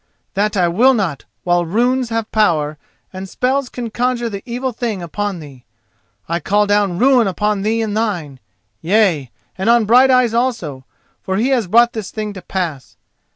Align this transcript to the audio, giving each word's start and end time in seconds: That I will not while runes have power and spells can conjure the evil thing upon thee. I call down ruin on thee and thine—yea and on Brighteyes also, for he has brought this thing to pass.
That 0.33 0.57
I 0.57 0.67
will 0.67 0.95
not 0.95 1.25
while 1.43 1.63
runes 1.63 2.09
have 2.09 2.31
power 2.31 2.79
and 3.13 3.29
spells 3.29 3.69
can 3.69 3.91
conjure 3.91 4.29
the 4.31 4.41
evil 4.47 4.71
thing 4.71 4.99
upon 5.03 5.37
thee. 5.39 5.63
I 6.27 6.39
call 6.39 6.65
down 6.65 6.97
ruin 6.97 7.27
on 7.37 7.61
thee 7.61 7.83
and 7.83 7.95
thine—yea 7.95 9.29
and 9.59 9.69
on 9.69 9.85
Brighteyes 9.85 10.33
also, 10.33 10.85
for 11.21 11.37
he 11.37 11.49
has 11.49 11.67
brought 11.67 11.93
this 11.93 12.09
thing 12.09 12.33
to 12.33 12.41
pass. 12.41 12.97